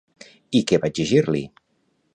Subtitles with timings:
[0.59, 1.45] I què va exigir-li?